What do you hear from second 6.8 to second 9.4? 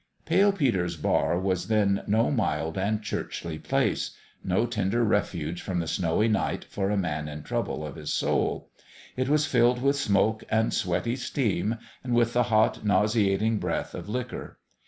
a man in trouble of his soul. It